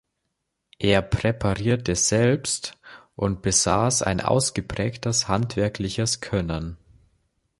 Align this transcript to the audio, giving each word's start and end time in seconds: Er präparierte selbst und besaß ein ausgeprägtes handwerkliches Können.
Er 0.79 1.03
präparierte 1.03 1.93
selbst 1.93 2.75
und 3.15 3.43
besaß 3.43 4.01
ein 4.01 4.19
ausgeprägtes 4.19 5.27
handwerkliches 5.27 6.21
Können. 6.21 6.77